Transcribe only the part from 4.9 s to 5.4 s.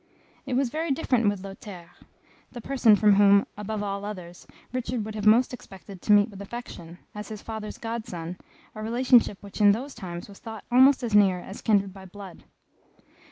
would have